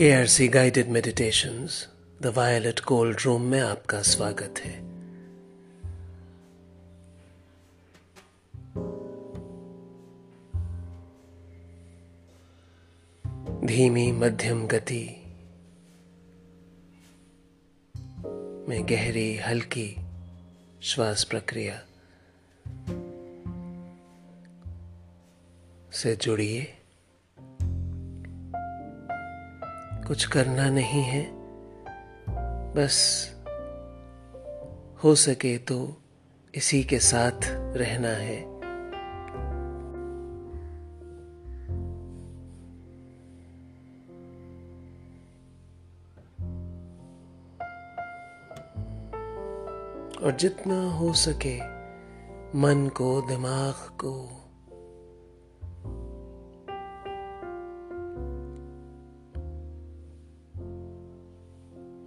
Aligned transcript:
के 0.00 0.12
R 0.12 0.26
C 0.26 0.48
guided 0.48 0.88
meditations 0.88 1.88
the 2.22 2.26
violet 2.26 2.80
cold 2.80 3.18
room 3.24 3.42
में 3.42 3.60
आपका 3.60 4.02
स्वागत 4.02 4.54
है। 4.58 4.80
धीमी 13.66 14.12
मध्यम 14.12 14.66
गति 14.66 15.22
में 18.68 18.88
गहरी 18.88 19.36
हल्की 19.36 19.96
श्वास 20.82 21.24
प्रक्रिया 21.24 21.82
से 25.92 26.16
जुड़िए। 26.16 26.79
कुछ 30.10 30.26
करना 30.26 30.70
नहीं 30.70 31.02
है। 31.02 31.30
बस 32.74 33.28
हो 35.04 35.14
सके 35.14 35.58
तो 35.58 35.96
इसी 36.54 36.84
के 36.84 36.98
साथ 36.98 37.40
रहना 37.76 38.08
है। 38.08 38.44
और 50.24 50.36
जितना 50.40 50.90
हो 50.90 51.12
सके 51.12 51.58
मन 52.58 52.90
को, 52.96 53.22
दिमाग 53.22 53.74
को 53.74 54.39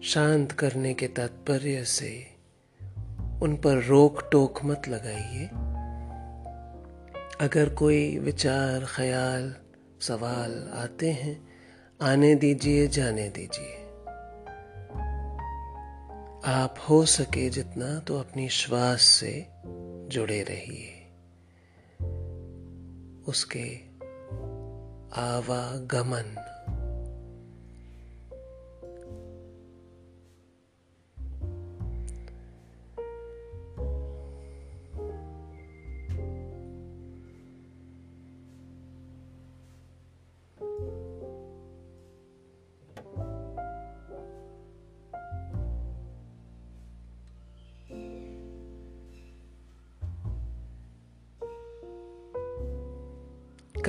शांत 0.04 0.52
करने 0.52 0.94
के 0.94 1.08
तात्पर्य 1.08 1.86
से 1.86 2.28
उन 3.42 3.62
पर 3.64 3.84
रोक 3.84 4.30
टोक 4.32 4.64
मत 4.66 4.82
लगाइए। 4.88 5.46
अगर 7.42 7.74
कोई 7.74 8.18
विचार, 8.18 8.86
ख्याल, 8.86 9.56
सवाल 10.02 10.72
आते 10.74 11.12
हैं, 11.12 11.48
आने 12.02 12.36
दीजिए, 12.36 12.88
जाने 12.88 13.30
दीजिए। 13.30 13.76
आप 16.46 16.76
हो 16.90 17.06
सके 17.06 17.50
जितना 17.50 18.00
तो 18.00 18.20
अपनी 18.20 18.50
श्वास 18.50 19.02
से 19.02 19.48
जुड़े 20.10 20.44
रहिए। 20.44 21.12
उसके 23.28 23.78
आवागमन। 25.22 26.53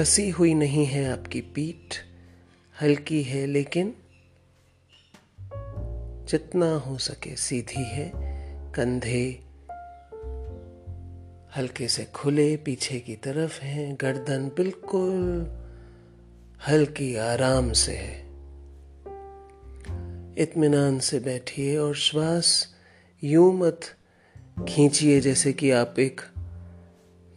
कसी 0.04 0.30
हुई 0.30 0.54
नहीं 0.54 0.86
है 0.86 1.12
आपकी 1.12 1.40
पीठ, 1.40 1.94
हल्की 2.82 3.22
है 3.22 3.46
लेकिन 3.46 3.94
जितना 6.28 6.74
हो 6.76 6.98
सके 6.98 7.36
सीधी 7.36 7.84
है, 7.84 8.12
कंधे 8.72 9.40
हल्के 11.56 11.88
से 11.88 12.04
खुले 12.04 12.56
पीछे 12.56 13.00
की 13.00 13.16
तरफ़ 13.16 13.60
हैं, 13.60 13.96
गर्दन 14.00 14.48
बिल्कुल 14.48 15.46
हल्की 16.68 17.16
आराम 17.16 17.72
से 17.72 17.92
है। 17.92 18.20
इत्मीनान 20.38 20.98
से 20.98 21.20
बैठिए 21.20 21.76
और 21.76 21.94
श्वास 21.94 22.74
यूँ 23.24 23.58
मत 23.58 23.80
खींचिए 24.68 25.20
जैसे 25.20 25.52
कि 25.52 25.70
आप 25.70 25.94
एक 25.98 26.20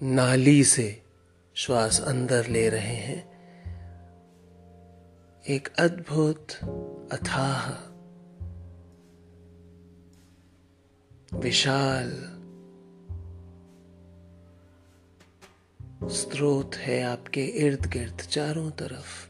नाली 0.04 0.64
से 0.64 1.07
श्वास 1.58 2.02
अंदर 2.02 2.48
ले 2.48 2.70
रहे 2.70 2.96
हैं। 2.96 3.20
एक 5.48 5.68
अद्भुत 5.80 6.52
अथाह, 7.12 7.72
विशाल 11.38 12.10
स्रोत 16.10 16.76
है 16.76 17.04
आपके 17.04 17.46
इर्द 17.46 17.86
गिर्द 17.86 18.18
चारों 18.18 18.72
तरफ़, 18.72 19.30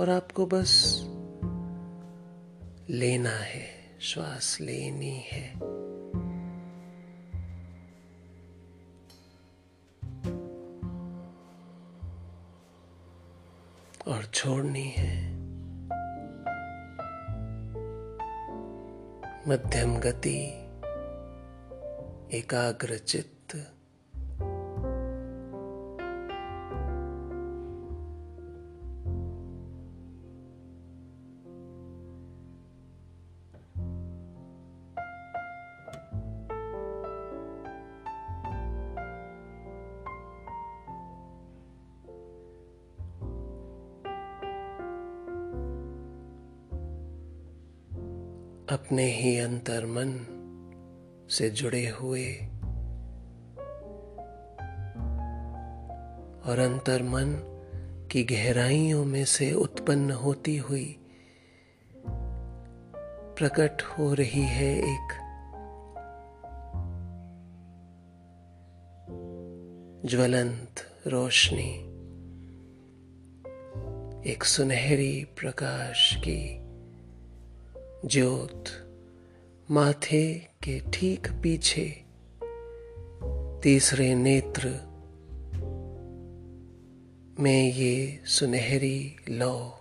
और 0.00 0.10
आपको 0.10 0.46
बस 0.46 0.98
लेना 2.90 3.36
है, 3.36 3.98
श्वास 4.00 4.58
लेनी 4.60 5.18
है। 5.18 5.54
और 14.08 14.24
छोड़नी 14.24 14.88
है। 14.96 15.30
मध्यम 19.48 19.96
गति 19.96 20.38
एकाग्र 22.38 22.98
से 51.38 51.50
जुड़े 51.50 51.88
हुए 51.88 52.34
और 56.44 56.58
अंतर 56.58 57.02
मन 57.02 57.34
की 58.12 58.24
गहराइयों 58.24 59.04
में 59.04 59.24
से 59.24 59.52
उत्पन्न 59.52 60.10
होती 60.10 60.56
हुई 60.56 60.98
प्रकट 63.38 63.82
हो 63.82 64.14
रही 64.14 64.42
है 64.42 64.78
एक 64.78 65.14
ज्वलंत 70.06 70.84
रोशनी, 71.06 71.70
एक 74.32 74.44
सुनहरी 74.44 75.24
प्रकाश 75.24 76.16
की 76.16 76.58
ज्योत। 78.08 78.87
माथे 79.70 80.34
के 80.34 80.80
ठीक 80.80 81.28
पीछे 81.42 82.04
तीसरे 83.62 84.14
नेत्र 84.14 84.68
में 87.40 87.72
ये 87.72 88.22
सुनहरी 88.24 89.16
लो। 89.28 89.74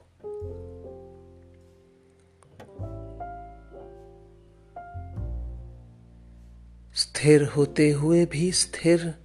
स्थिर 6.96 7.44
होते 7.44 7.92
हुए 7.92 8.26
भी 8.26 8.52
स्थिर 8.52 9.16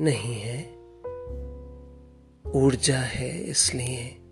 नहीं 0.00 0.34
है। 0.34 0.74
ऊर्जा 2.52 2.98
है 2.98 3.38
इसलिए। 3.38 4.23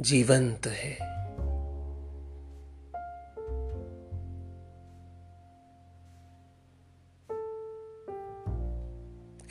जीवंत 0.00 0.66
है। 0.66 0.92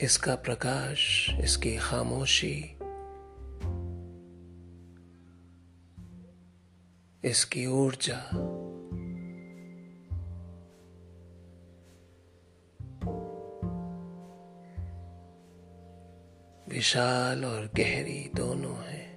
इसका 0.00 0.34
प्रकाश 0.34 1.30
इसकी 1.40 1.76
खामोशी 1.76 2.76
इसकी 7.24 7.66
ऊर्जा 7.66 8.16
विशाल 16.68 17.44
और 17.44 17.70
गहरी 17.76 18.30
दोनों 18.36 18.76
है। 18.76 19.09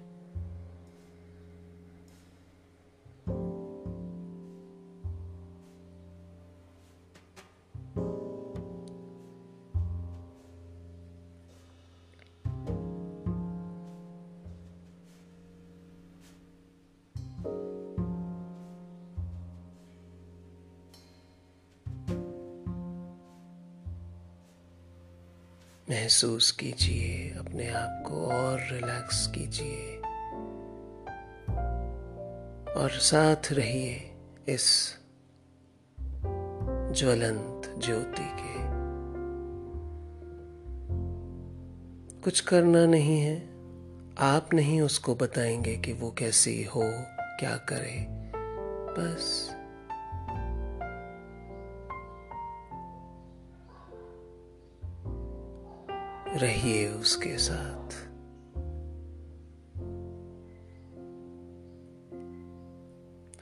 महसूस 25.89 26.51
कीजिए 26.51 27.39
अपने 27.39 27.69
आप 27.69 28.03
को 28.07 28.25
और 28.25 28.59
रिलैक्स 28.59 29.27
कीजिए। 29.27 29.97
और 32.73 32.89
साथ 32.91 33.51
रहिए 33.51 34.11
इस 34.47 34.95
ज्वलंत 36.91 37.81
ज्योति 37.85 38.25
के। 38.25 38.53
कुछ 42.21 42.39
करना 42.39 42.85
नहीं 42.85 43.21
है। 43.21 43.39
आप 44.17 44.53
नहीं 44.53 44.81
उसको 44.81 45.15
बताएँगे 45.15 45.75
कि 45.75 45.93
वो 45.93 46.11
कैसी 46.11 46.63
हो, 46.63 46.81
क्या 47.19 47.55
करे। 47.55 48.07
बस। 48.97 49.55
रहिए 56.37 56.89
उसके 56.89 57.37
साथ। 57.37 57.83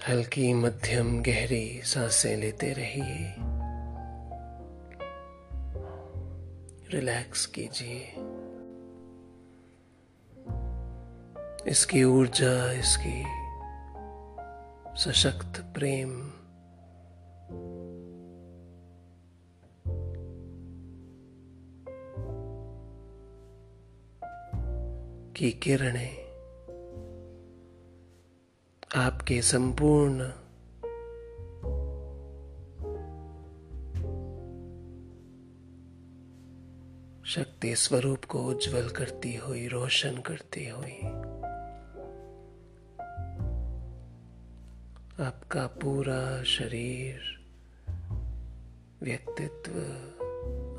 हल्की 0.09 0.53
मध्यम 0.53 1.23
गहरी 1.23 1.81
साँसें 1.83 2.37
लेते 2.37 2.73
रहिए। 2.73 3.35
रिलैक्स 6.89 7.45
कीजिए। 7.45 8.13
इसकी 11.71 12.03
ऊर्जा, 12.03 12.71
इसकी 12.71 13.25
सशक्त 14.99 15.61
प्रेम 15.61 16.33
की 25.41 25.51
किरणें, 25.51 26.17
आपके 28.95 29.41
संपूर्ण 29.41 30.27
शक्ति 37.25 37.75
स्वरूप 37.75 38.25
को 38.25 38.43
उज्जवल 38.43 38.89
करती 38.89 39.35
हुई, 39.35 39.67
रोशन 39.67 40.17
करती 40.17 40.69
हुई, 40.69 40.97
आपका 45.25 45.67
पूरा 45.67 46.43
शरीर, 46.43 47.19
व्यक्तित्व, 49.03 49.79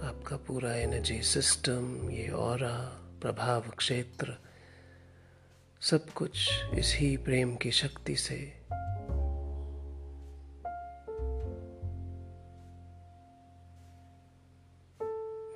आपका 0.07 0.37
पूरा 0.37 0.75
एनर्जी 0.75 1.23
सिस्टम 1.23 2.11
ये 2.11 2.29
और 2.29 2.59
प्रभाव 3.23 3.61
क्षेत्र 3.61 4.37
सब 5.83 6.11
कुछ 6.11 6.51
इसी 6.75 7.17
प्रेम 7.17 7.57
की 7.57 7.71
शक्ति 7.71 8.17
से। 8.17 8.37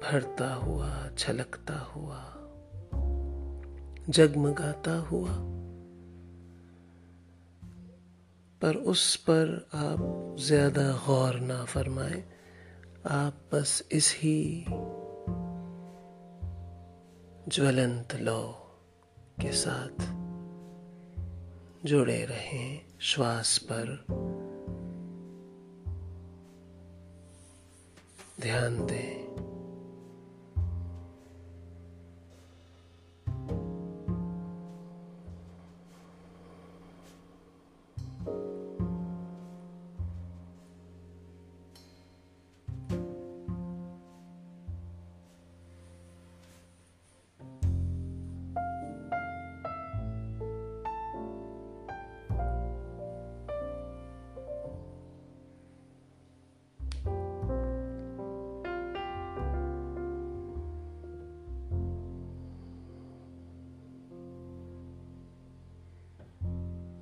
भरता 0.02 0.54
हुआ, 0.54 1.08
छलकता 1.18 1.78
हुआ, 1.78 2.20
जगमगाता 4.08 4.96
हुआ, 4.96 5.32
पर 8.60 8.76
उस 8.76 9.16
पर 9.16 9.68
आप 9.74 10.36
ज़्यादा 10.40 10.92
गौर 11.06 11.40
ना 11.40 11.64
फरमाएँ। 11.64 12.24
आप 13.06 13.48
बस 13.54 13.88
इस 13.92 14.14
ही 14.18 14.64
ज्वलंत 17.48 18.14
लौ। 18.14 18.65
के 19.40 19.52
साथ 19.52 20.02
जुड़े 21.86 22.24
रहें 22.24 22.80
श्वास 23.00 23.58
पर। 23.58 24.04
ध्यान 28.40 28.86
दें। 28.86 29.25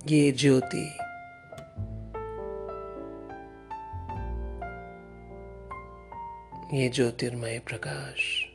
ये 0.07 0.31
ज्योति। 0.31 0.97
ये 6.77 6.89
ज्योतिर्मय 6.89 7.59
प्रकाश 7.59 8.45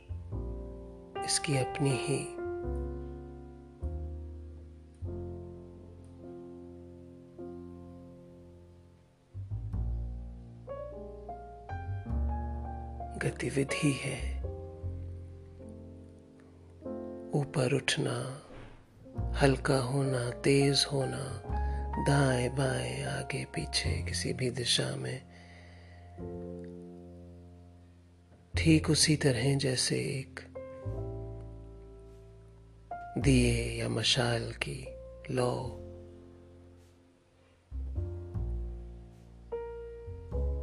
इसकी 1.25 1.57
अपनी 1.57 1.89
ही। 1.89 2.25
गतिविधि 13.29 13.91
है। 13.91 14.39
ऊपर 17.33 17.75
उठना। 17.75 18.47
हल्का 19.33 19.77
होना, 19.77 20.29
तेज 20.29 20.85
होना, 20.91 21.43
दाएँ 22.07 22.49
बाएँ, 22.49 23.03
आगे 23.03 23.45
पीछे, 23.45 24.03
किसी 24.03 24.33
भी 24.33 24.49
दिशा 24.49 24.95
में। 24.95 25.21
ठीक 28.57 28.89
उसी 28.89 29.15
तरह 29.15 29.57
जैसे 29.57 29.95
एक 29.95 30.39
दिए 33.17 33.81
या 33.81 33.89
मशाल 33.89 34.51
की 34.51 34.87
लौ। 35.31 35.77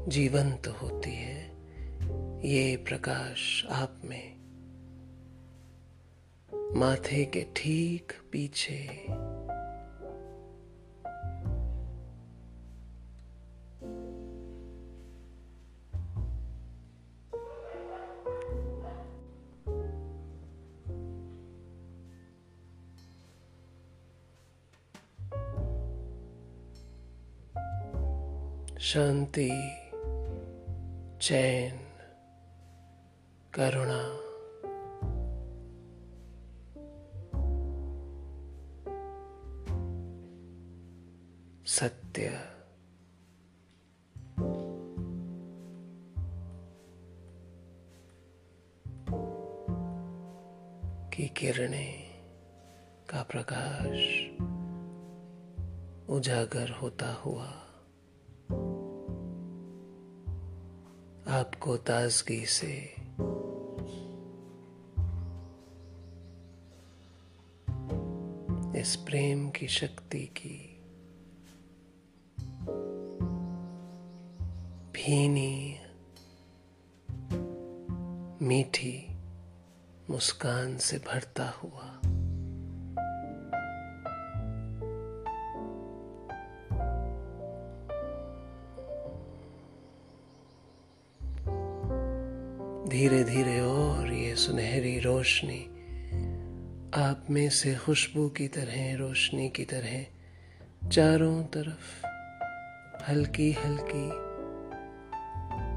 जीवंत 0.08 0.64
तो 0.64 0.72
होती 0.72 1.10
है 1.10 1.50
ये 2.48 2.76
प्रकाश 2.76 3.66
आप 3.70 4.00
में। 4.04 4.37
माथे 6.78 7.24
के 7.24 7.40
ठीक 7.56 8.12
पीछे। 8.32 8.78
शांति 28.80 29.50
चैन 31.22 31.78
करुणा। 33.54 34.27
उजागर 56.18 56.70
होता 56.70 57.12
हुआ। 57.12 57.46
आपको 61.34 61.76
ताजगी 61.76 62.46
से। 62.46 62.94
इस 68.80 68.96
प्रेम 68.96 69.50
की 69.50 69.68
शक्ति 69.68 70.26
की 70.26 70.80
भीनी, 74.92 75.80
मीठी 78.46 79.18
मुस्कान 80.10 80.78
से 80.78 80.98
भरता 80.98 81.50
हुआ। 81.50 81.97
धीरे 92.98 93.24
धीरे 93.24 93.60
और 93.60 94.12
ये 94.12 94.36
सुनहरी 94.36 94.98
रोशनी। 94.98 95.60
आप 96.94 97.26
में 97.30 97.50
से 97.50 97.74
खुशबू 97.74 98.28
की 98.28 98.48
तरह, 98.48 98.96
रोशनी 98.96 99.48
की 99.48 99.64
तरह, 99.64 100.06
चारों 100.88 101.44
तरफ़ 101.44 102.06
हल्की 103.10 103.52
हल्की 103.52 104.10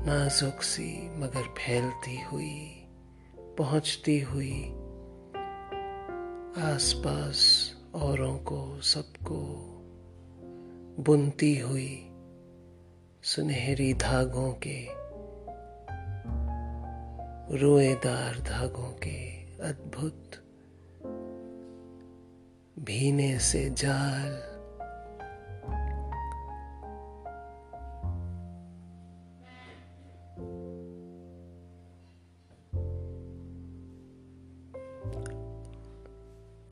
नाजुक 0.07 0.61
सी 0.61 1.19
मगर 1.19 1.43
फैलती 1.43 2.21
हुई, 2.21 2.85
पहुँचती 3.37 4.19
हुई 4.19 4.63
आसपास 6.63 7.71
औरों 7.95 8.37
को, 8.37 8.81
सबको 8.81 9.39
बुनती 10.99 11.57
हुई 11.59 12.09
सुनहरी 13.23 13.93
धागों 13.93 14.53
के 14.53 15.00
रोएदार 17.49 18.39
धागों 18.39 18.91
के 18.91 19.41
अद्भुत 19.63 20.31
भीने 22.79 23.39
से 23.39 23.69
जाल। 23.69 24.51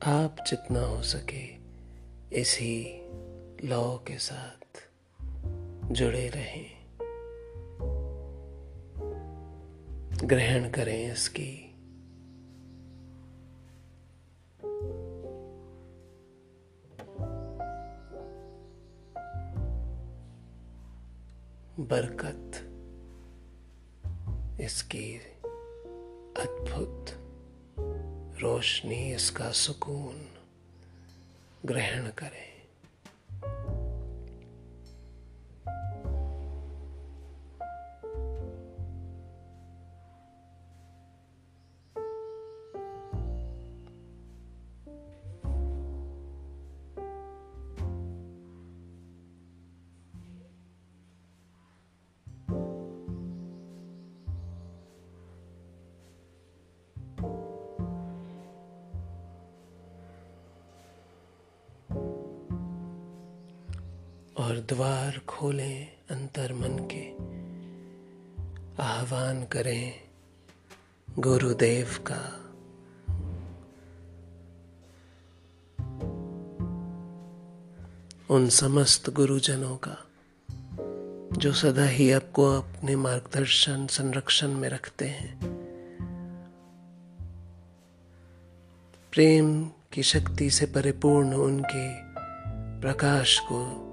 आप 0.02 0.36
जितना 0.46 0.80
हो 0.80 1.02
सके 1.02 1.60
इसी 2.32 3.02
लॉ 3.64 3.96
के 3.96 4.18
साथ 4.18 4.88
जुड़े 5.92 6.28
रहें। 6.28 6.79
ग्रहण 10.24 10.70
करें 10.70 11.12
इसकी। 11.12 11.66
बरकत 21.80 22.66
इसकी 24.60 25.14
अद्भुत 26.36 27.06
रोशनी 28.42 29.14
इसका 29.14 29.50
सुकून 29.52 30.28
ग्रहण 31.66 32.10
करें। 32.10 32.49
आह्वान 68.80 69.44
करें 69.44 70.00
गुरुदेव 71.18 71.86
का। 72.10 72.36
उन 78.34 78.48
समस्त 78.48 79.10
गुरुजनों 79.10 79.76
का, 79.76 79.96
जो 81.38 81.52
सदा 81.52 81.84
ही 81.84 82.12
आपको 82.12 82.60
अपने 82.60 82.96
मार्गदर्शन, 82.96 83.86
संरक्षण 83.86 84.48
में 84.48 84.68
रखते 84.68 85.08
हैं। 85.08 85.60
प्रेम 89.12 89.70
की 89.92 90.02
शक्ति 90.02 90.50
से 90.50 90.66
परिपूर्ण 90.66 91.34
उनके 91.34 92.10
प्रकाश 92.80 93.38
को 93.38 93.86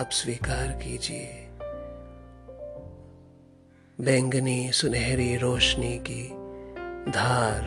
अब 0.00 0.10
स्वीकार 0.10 0.68
कीजिए। 0.72 1.49
बैंगनी 4.00 4.72
सुनहरी 4.72 5.36
रोशनी 5.36 5.98
की 5.98 6.22
धार, 7.10 7.64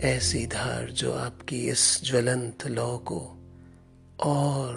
ऐसी 0.00 0.46
धार 0.46 0.90
जो 0.90 1.12
आपकी 1.12 1.58
इस 1.68 2.04
ज्वलंत 2.04 2.66
लौ 2.66 2.98
को 2.98 3.18
और 4.20 4.74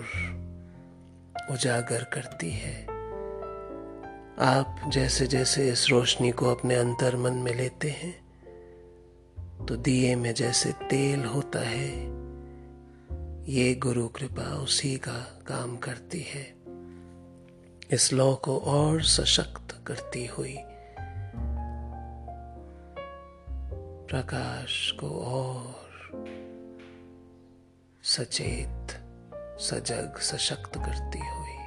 उजागर 1.52 2.04
करती 2.04 2.50
है। 2.50 2.84
आप 4.40 4.82
जैसे 4.88 5.28
जैसे 5.28 5.70
इस 5.70 5.90
रोशनी 5.90 6.32
को 6.32 6.50
अपने 6.56 6.76
अंतर 6.76 7.16
मन 7.16 7.34
में 7.34 7.54
लेते 7.56 7.90
हैं 7.90 8.14
तो 9.66 9.76
दिए 9.76 10.16
में 10.16 10.34
जैसे 10.34 10.72
तेल 10.72 11.26
होता 11.26 11.60
है, 11.60 11.92
ये 13.54 13.74
गुरु 13.76 14.08
कृपा 14.08 14.56
उसी 14.56 14.98
का 14.98 15.20
काम 15.48 15.78
करती 15.78 16.22
है। 16.22 16.61
इस 17.94 18.14
लौ 18.14 18.36
को 18.36 18.58
और 18.58 19.04
सशक्त 19.04 19.84
करती 19.88 20.26
हुई। 20.26 20.58
प्रकाश 24.08 24.92
को 24.92 25.10
और 25.10 25.92
सचेत, 28.04 28.92
सजग, 29.60 30.18
सशक्त 30.18 30.72
करती 30.76 31.20
हुई। 31.20 31.58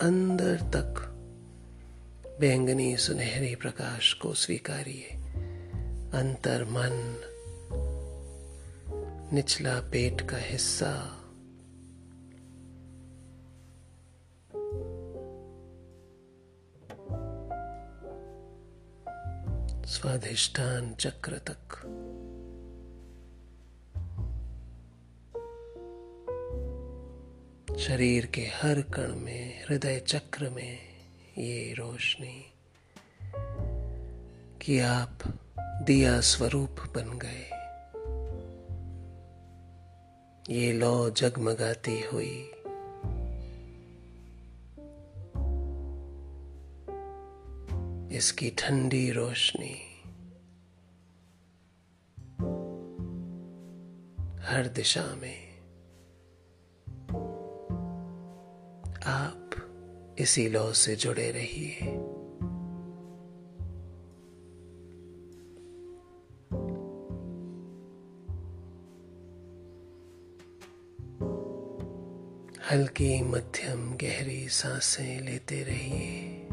अंदर 0.00 0.56
तक 0.56 1.08
बैंगनी 2.40 2.96
सुनहरी 2.96 3.54
प्रकाश 3.54 4.14
को 4.14 4.34
स्वीकारिए। 4.34 5.21
अंतर 6.12 6.64
मन 6.64 7.18
निचला 9.32 9.80
पेट 9.80 10.20
का 10.20 10.36
हिस्सा। 10.36 11.18
स्वाधिष्ठान 19.86 20.94
चक्र 20.94 21.38
तक। 21.38 21.76
शरीर 27.78 28.26
के 28.26 28.42
हर 28.42 28.82
कण 28.82 29.16
में, 29.16 29.64
हृदय 29.64 30.00
चक्र 30.00 30.50
में 30.50 30.78
ये 31.38 31.74
रोशनी 31.78 32.52
कि 34.62 34.80
आप 34.80 35.18
दिया 35.82 36.20
स्वरूप 36.20 36.76
बन 36.80 37.18
गए। 37.18 37.48
ये 40.54 40.72
लौ 40.72 41.10
जगमगाती 41.10 42.00
हुई। 42.00 42.48
इसकी 48.16 48.50
ठंडी 48.50 49.10
रोशनी। 49.10 50.02
हर 54.44 54.68
दिशा 54.68 55.14
में। 55.14 55.52
आप 59.04 59.50
इसी 60.18 60.48
लौ 60.48 60.72
से 60.72 60.96
जुड़े 60.96 61.30
रहिए। 61.30 62.11
हल्की 72.92 73.22
मध्यम 73.22 73.92
गहरी 73.96 74.48
साँसें 74.48 75.20
लेते 75.20 75.62
रहिए। 75.62 76.48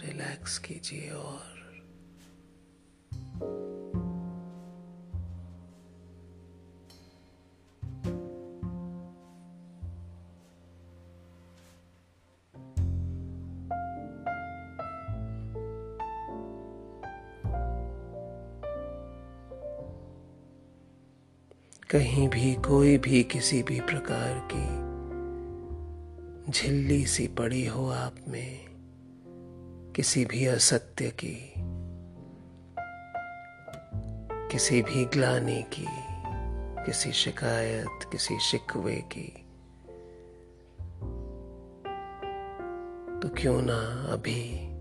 रिलैक्स 0.00 0.58
कीजिए 0.58 1.08
और 1.10 1.54
कहीं 21.90 22.28
भी 22.28 22.54
कोई 22.54 22.96
भी 22.98 23.22
किसी 23.22 23.62
भी 23.62 23.80
प्रकार 23.80 24.48
की 24.52 24.83
झिल्ली 26.50 27.06
सी 27.06 27.26
पड़ी 27.28 27.66
हो 27.66 27.88
आप 27.88 28.16
में 28.28 28.64
किसी 29.96 30.24
भी 30.24 30.46
असत्य 30.46 31.10
की, 31.10 31.54
किसी 34.52 34.82
भी 34.82 35.04
ग्लानी 35.04 35.62
की, 35.62 35.86
किसी 36.84 37.12
शिकायत, 37.12 38.08
किसी 38.12 38.38
शिकवे 38.40 38.96
की। 38.96 39.28
तो 43.20 43.28
क्यों 43.28 43.62
ना 43.62 44.12
अभी 44.12 44.74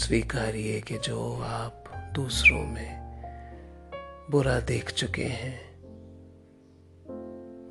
स्वीकारिए 0.00 0.80
कि 0.80 0.98
जो 0.98 1.42
आप 1.42 1.84
दूसरों 2.14 2.66
में 2.66 2.98
बुरा 4.30 4.60
देख 4.60 4.90
चुके 4.90 5.24
हैं 5.24 5.67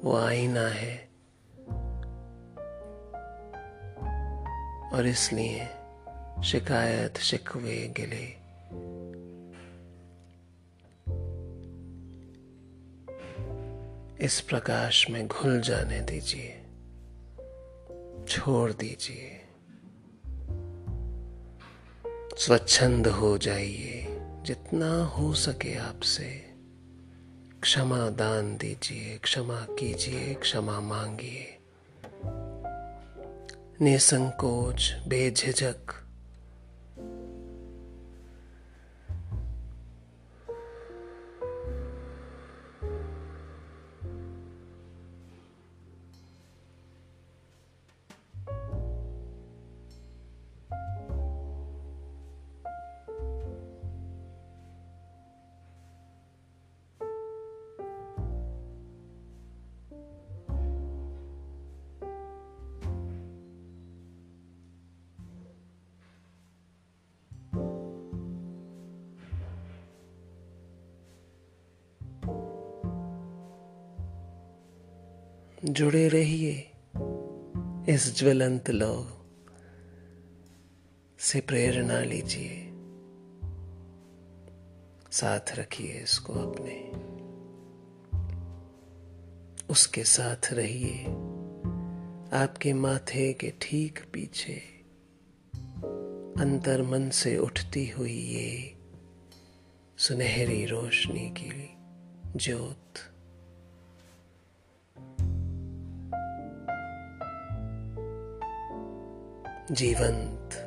वो 0.08 0.18
आईना 0.18 0.68
है। 0.68 1.10
और 4.94 5.06
इसलिए 5.06 5.66
शिकायत 6.44 7.18
शिकवे 7.18 7.94
गिले। 8.00 8.38
इस 14.26 14.42
प्रकाश 14.42 15.10
में 15.10 15.28
घुल 15.28 15.62
जाने 15.62 16.00
दीजिए। 16.00 16.64
छोड़ 18.28 18.72
दीजिए। 18.72 19.42
स्वच्छंद 22.38 23.08
हो 23.08 23.38
जाइए, 23.38 24.08
जितना 24.42 25.04
हो 25.04 25.34
सके 25.34 25.76
आपसे। 25.76 26.47
क्षमा 27.62 28.10
दान 28.10 28.58
दीजिए 28.58 29.20
क्षमा 29.24 29.60
कीजिए 29.70 30.34
क्षमा 30.34 30.80
मांगिए। 30.80 31.58
निसंकोच 33.82 34.94
बेझिझक। 35.08 36.07
जुड़े 75.70 76.08
रहिए 76.08 76.72
इस 77.94 78.14
ज्वलंत 78.18 78.70
लो 78.70 79.26
से 81.20 81.42
प्रेरणा 81.42 82.00
लीजिए। 82.00 82.70
साथ 85.12 85.40
रखिए 85.60 85.92
इसको 85.92 86.34
अपने। 86.34 86.92
उसके 89.70 90.04
साथ 90.04 90.54
रहिए। 90.54 91.04
आपके 92.38 92.74
माथे 92.74 93.34
के 93.34 93.54
ठीक 93.62 94.00
पीछे 94.14 94.64
अंतर 96.42 96.82
मन 96.82 97.10
से 97.10 97.38
उठती 97.38 97.90
हुई 97.90 98.20
ये 98.20 98.78
सुनहरी 99.98 100.66
रोशनी 100.66 101.30
की 101.30 101.78
ज्योत। 102.36 103.17
जीवंत। 109.72 110.64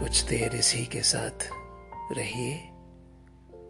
कुछ 0.00 0.22
देर 0.22 0.54
इसी 0.54 0.86
के 0.86 1.00
साथ 1.02 1.48
रहिए 2.12 2.56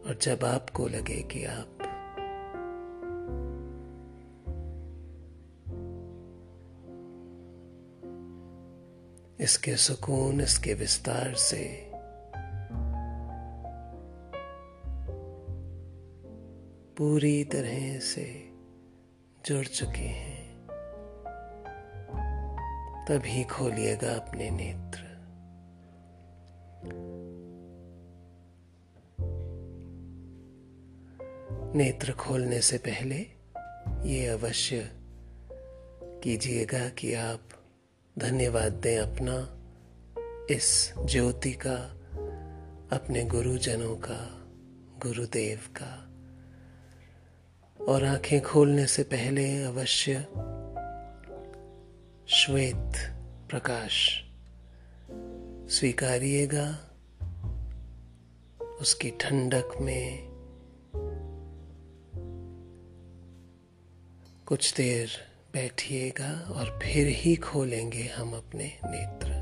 और 0.06 0.18
जब 0.22 0.44
आपको 0.44 0.86
लगे 0.88 1.22
कि 1.22 1.44
आप 1.44 1.79
इसके 9.40 9.76
सुकून, 9.76 10.40
इसके 10.40 10.74
विस्तार 10.74 11.34
से। 11.34 11.90
पूरी 16.96 17.44
तरह 17.44 17.98
से 17.98 18.52
जुड़ 19.46 19.66
चुके 19.66 19.98
हैं। 19.98 20.66
तभी 23.08 23.44
खोलिएगा 23.44 24.14
अपने 24.14 24.50
नेत्र। 24.50 25.10
नेत्र 31.74 32.12
खोलने 32.12 32.60
से 32.60 32.78
पहले 32.78 33.16
ये 34.08 34.26
अवश्य 34.26 34.90
कीजिएगा 36.24 36.88
कि 36.88 37.14
आप 37.14 37.40
धन्यवाद 38.18 38.72
दें 38.72 38.98
अपना 38.98 39.56
इस 40.54 40.92
ज्योति 41.04 41.52
का, 41.52 41.76
अपने 42.96 43.24
गुरुजनों 43.24 43.96
का, 43.96 44.44
गुरुदेव 45.02 45.60
का। 45.76 46.06
और 47.84 48.04
आँखें 48.04 48.42
खोलने 48.42 48.86
से 48.86 49.02
पहले 49.02 49.62
अवश्य 49.62 50.14
श्वेत 52.28 53.12
प्रकाश 53.50 54.24
स्वीकारिएगा। 55.78 56.90
उसकी 58.80 59.10
ठंडक 59.10 59.68
में 59.80 60.30
कुछ 64.46 64.74
देर 64.74 65.29
बैठिएगा 65.54 66.30
और 66.50 66.78
फिर 66.82 67.06
ही 67.06 67.36
खोलेंगे 67.36 68.02
हम 68.16 68.32
अपने 68.32 68.72
नेत्र। 68.84 69.39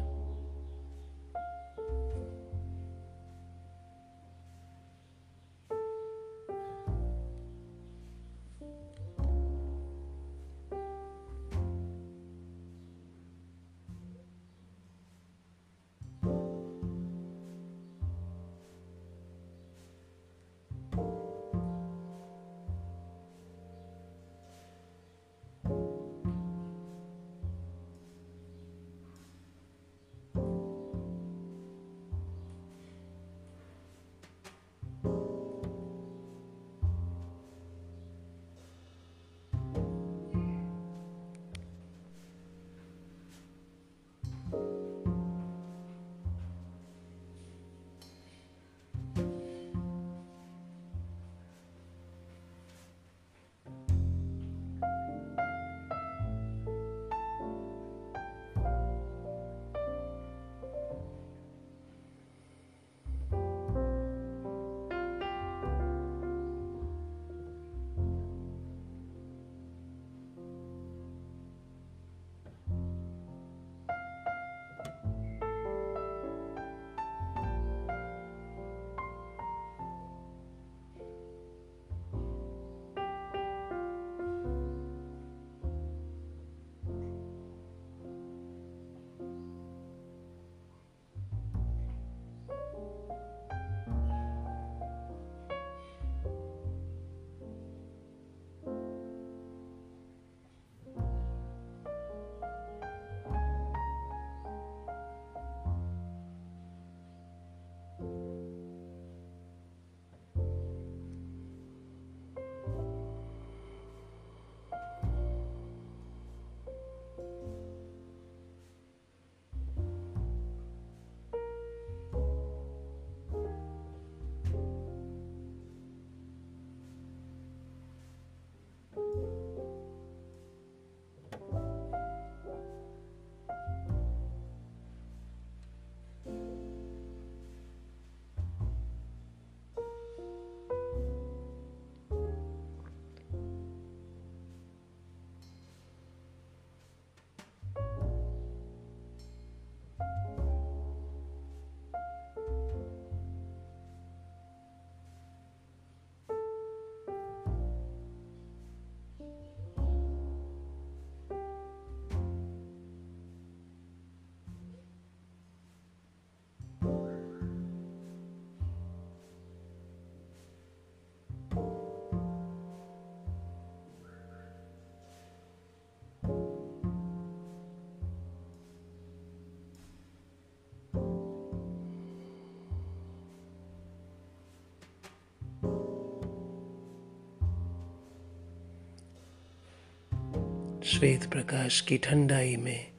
श्वेत 190.88 191.24
प्रकाश 191.30 191.80
की 191.80 191.98
ठंडाई 191.98 192.56
में 192.56 192.92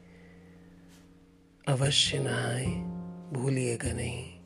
अवश्य 1.67 2.19
नहाए 2.19 2.65
भूलिएगा 3.33 3.93
नहीं। 3.93 4.38